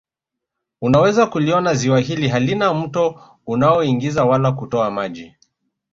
Unaweza 0.81 1.27
kuliona 1.27 1.73
Ziwa 1.73 1.99
hili 1.99 2.27
halina 2.27 2.73
mto 2.73 3.21
unaoingiza 3.45 4.25
wala 4.25 4.51
kutoa 4.51 4.91
maji 4.91 5.35